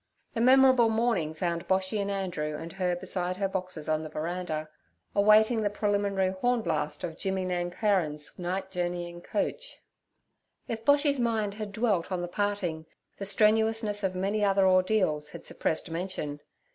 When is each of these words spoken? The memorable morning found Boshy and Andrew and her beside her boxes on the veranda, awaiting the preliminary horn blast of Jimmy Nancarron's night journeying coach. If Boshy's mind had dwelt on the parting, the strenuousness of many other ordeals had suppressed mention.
The 0.33 0.41
memorable 0.41 0.89
morning 0.89 1.35
found 1.35 1.67
Boshy 1.67 2.01
and 2.01 2.09
Andrew 2.09 2.57
and 2.57 2.73
her 2.73 2.95
beside 2.95 3.37
her 3.37 3.47
boxes 3.47 3.87
on 3.87 4.01
the 4.01 4.09
veranda, 4.09 4.67
awaiting 5.13 5.61
the 5.61 5.69
preliminary 5.69 6.31
horn 6.31 6.63
blast 6.63 7.03
of 7.03 7.19
Jimmy 7.19 7.45
Nancarron's 7.45 8.39
night 8.39 8.71
journeying 8.71 9.21
coach. 9.21 9.79
If 10.67 10.83
Boshy's 10.83 11.19
mind 11.19 11.53
had 11.53 11.71
dwelt 11.71 12.11
on 12.11 12.23
the 12.23 12.27
parting, 12.27 12.87
the 13.19 13.25
strenuousness 13.27 14.01
of 14.03 14.15
many 14.15 14.43
other 14.43 14.67
ordeals 14.67 15.29
had 15.33 15.45
suppressed 15.45 15.91
mention. 15.91 16.39